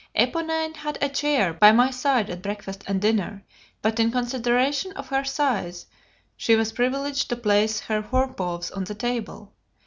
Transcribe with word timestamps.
Eponine 0.15 0.75
had 0.77 0.97
a 0.99 1.07
chair 1.09 1.53
by 1.53 1.71
my 1.71 1.91
side 1.91 2.27
at 2.31 2.41
breakfast 2.41 2.83
and 2.87 2.99
dinner, 2.99 3.43
but 3.83 3.99
in 3.99 4.11
consideration 4.11 4.91
of 4.93 5.09
her 5.09 5.23
size 5.23 5.85
she 6.35 6.55
was 6.55 6.71
privileged 6.73 7.29
to 7.29 7.35
place 7.35 7.81
her 7.81 8.01
fore 8.01 8.33
paws 8.33 8.71
on 8.71 8.83
the 8.85 8.95
table. 8.95 9.53